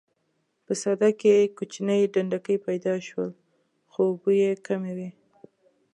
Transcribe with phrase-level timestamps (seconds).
[0.65, 3.31] په سده کې کوچني ډنډکي پیدا شول
[3.91, 5.09] خو اوبه یې کمې وې.